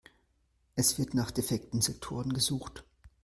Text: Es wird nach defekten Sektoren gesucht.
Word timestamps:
Es 0.73 0.97
wird 0.97 1.13
nach 1.13 1.29
defekten 1.29 1.79
Sektoren 1.79 2.33
gesucht. 2.33 2.83